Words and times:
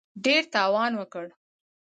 ډېر 0.25 0.43
تاوان 0.53 0.91
وکړ. 0.97 1.25